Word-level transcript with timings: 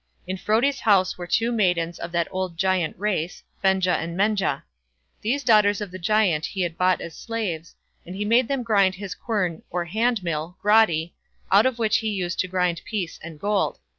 In 0.25 0.35
Frodi's 0.35 0.79
house 0.79 1.15
were 1.15 1.27
two 1.27 1.51
maidens 1.51 1.99
of 1.99 2.11
that 2.11 2.27
old 2.31 2.57
giant 2.57 2.97
race, 2.97 3.43
Fenja 3.63 3.91
and 3.97 4.17
Menja. 4.17 4.63
These 5.21 5.43
daughters 5.43 5.79
of 5.79 5.91
the 5.91 5.99
giant 5.99 6.43
he 6.47 6.61
had 6.61 6.75
bought 6.75 7.01
as 7.01 7.15
slaves, 7.15 7.75
and 8.03 8.15
he 8.15 8.25
made 8.25 8.47
them 8.47 8.63
grind 8.63 8.95
his 8.95 9.13
quern 9.13 9.61
or 9.69 9.85
hand 9.85 10.23
mill, 10.23 10.57
Grotti, 10.59 11.13
out 11.51 11.67
of 11.67 11.77
which 11.77 11.97
he 11.97 12.09
used 12.09 12.39
to 12.39 12.47
grind 12.47 12.81
peace 12.83 13.19
and 13.21 13.39
gold. 13.39 13.77